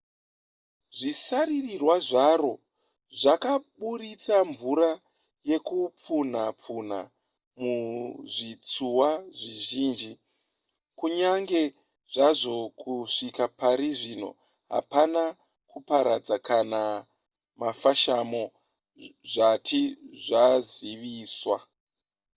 [0.97, 2.53] zvisaririrwa zvaro
[3.21, 4.91] zvakaburitsa mvura
[5.49, 6.99] yekupfunha pfunha
[7.61, 9.09] muzvitsuwa
[9.39, 10.11] zvizhinji
[10.99, 11.61] kunyange
[12.13, 14.29] zvazvo kusvika pari zvino
[14.73, 15.23] hapana
[15.69, 16.81] kuparadza kana
[17.61, 18.43] mafashamo
[19.31, 19.81] zvati
[20.25, 21.57] zvaziviswa